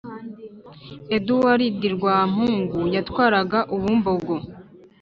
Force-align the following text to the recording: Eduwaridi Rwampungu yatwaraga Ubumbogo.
Eduwaridi 1.15 1.87
Rwampungu 1.95 2.79
yatwaraga 2.95 3.59
Ubumbogo. 3.75 4.35